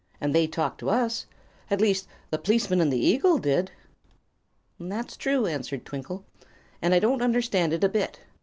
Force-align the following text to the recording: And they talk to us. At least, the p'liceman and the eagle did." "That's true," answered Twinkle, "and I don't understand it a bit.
And 0.19 0.33
they 0.33 0.47
talk 0.47 0.79
to 0.79 0.89
us. 0.89 1.27
At 1.69 1.79
least, 1.79 2.07
the 2.31 2.39
p'liceman 2.39 2.81
and 2.81 2.91
the 2.91 2.97
eagle 2.97 3.37
did." 3.37 3.69
"That's 4.79 5.15
true," 5.15 5.45
answered 5.45 5.85
Twinkle, 5.85 6.25
"and 6.81 6.95
I 6.95 6.97
don't 6.97 7.21
understand 7.21 7.71
it 7.71 7.83
a 7.83 7.89
bit. 7.89 8.19